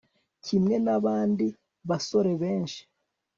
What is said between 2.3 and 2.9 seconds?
benshi